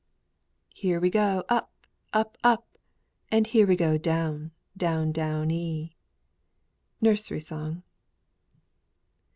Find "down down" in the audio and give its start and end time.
3.99-5.11